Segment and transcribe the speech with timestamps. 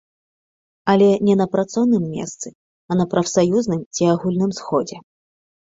[0.93, 2.47] Але не на працоўным месцы,
[2.89, 4.97] а на прафсаюзным ці агульным сходзе.